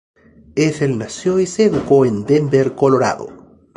Ethel 0.55 0.97
nació 0.97 1.39
y 1.39 1.45
se 1.45 1.65
educó 1.65 2.07
en 2.07 2.25
Denver, 2.25 2.73
Colorado. 2.73 3.29